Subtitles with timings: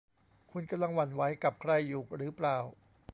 [0.51, 2.57] คุณกำลังหวั่นไหวกับใครอยู่หรือเปล่า